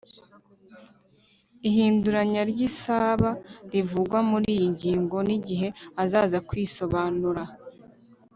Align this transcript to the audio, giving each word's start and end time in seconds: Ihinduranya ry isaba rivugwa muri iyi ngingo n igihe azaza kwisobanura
Ihinduranya 1.67 2.41
ry 2.51 2.59
isaba 2.67 3.29
rivugwa 3.71 4.19
muri 4.29 4.47
iyi 4.55 4.67
ngingo 4.73 5.17
n 5.27 5.29
igihe 5.37 5.67
azaza 6.03 6.37
kwisobanura 6.47 7.43